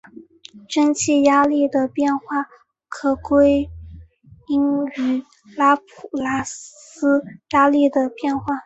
[0.67, 2.49] 蒸气压力的变化
[2.89, 3.69] 可归
[4.47, 5.23] 因于
[5.55, 8.59] 拉普拉斯压力的变化。